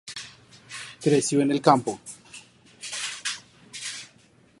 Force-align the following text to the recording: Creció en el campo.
Creció 0.99 1.41
en 1.41 1.51
el 1.51 1.61
campo. 1.61 1.99